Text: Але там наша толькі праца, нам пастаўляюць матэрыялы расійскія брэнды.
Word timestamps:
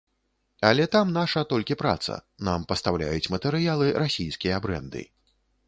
Але 0.69 0.85
там 0.95 1.11
наша 1.17 1.43
толькі 1.51 1.77
праца, 1.83 2.17
нам 2.49 2.65
пастаўляюць 2.73 3.31
матэрыялы 3.37 3.93
расійскія 4.07 4.55
брэнды. 4.67 5.07